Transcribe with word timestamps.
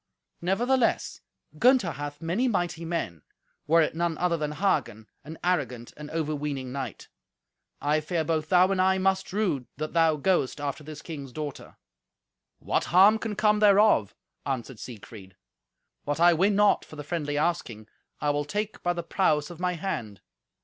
Nevertheless, 0.41 1.21
Gunther 1.59 1.91
hath 1.91 2.23
many 2.23 2.47
mighty 2.47 2.83
men, 2.85 3.21
were 3.67 3.83
it 3.83 3.93
none 3.93 4.17
other 4.17 4.35
than 4.35 4.53
Hagen, 4.53 5.05
an 5.23 5.37
arrogant 5.43 5.93
and 5.95 6.09
overweening 6.09 6.71
knight. 6.71 7.07
I 7.79 8.01
fear 8.01 8.23
both 8.23 8.49
thou 8.49 8.71
and 8.71 8.81
I 8.81 8.97
must 8.97 9.31
rue 9.31 9.67
that 9.77 9.93
thou 9.93 10.15
goest 10.15 10.59
after 10.59 10.83
this 10.83 11.03
king's 11.03 11.31
daughter." 11.31 11.77
"What 12.57 12.85
harm 12.85 13.19
can 13.19 13.35
come 13.35 13.59
thereof?" 13.59 14.15
answered 14.43 14.79
Siegfried. 14.79 15.35
"What 16.03 16.19
I 16.19 16.33
win 16.33 16.55
not 16.55 16.83
for 16.83 16.95
the 16.95 17.03
friendly 17.03 17.37
asking, 17.37 17.87
I 18.19 18.31
will 18.31 18.43
take 18.45 18.81
by 18.81 18.93
the 18.93 19.03
prowess 19.03 19.51
of 19.51 19.59
my 19.59 19.73
hand. 19.73 20.21